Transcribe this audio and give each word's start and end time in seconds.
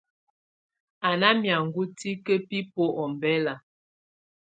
Á 1.07 1.09
na 1.19 1.29
miangɔ̀á 1.41 1.85
tikǝ́ 1.97 2.37
bibuǝ́ 2.47 2.89
ɔmbɛla. 3.03 3.53